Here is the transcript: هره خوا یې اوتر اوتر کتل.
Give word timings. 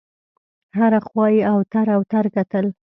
هره 0.77 0.99
خوا 1.07 1.25
یې 1.35 1.41
اوتر 1.53 1.87
اوتر 1.97 2.25
کتل. 2.35 2.65